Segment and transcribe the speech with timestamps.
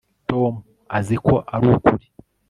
[0.29, 0.53] Tom
[0.97, 2.05] azi ko arukuri